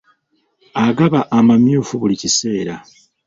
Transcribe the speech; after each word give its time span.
Agaba 0.85 1.19
amamyufu 1.37 1.93
buli 2.01 2.15
kiseera. 2.21 2.75